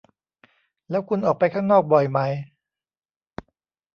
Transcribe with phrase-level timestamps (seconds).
[0.89, 2.19] แล้วคุณออกไปข้างนอกบ่อยไหม?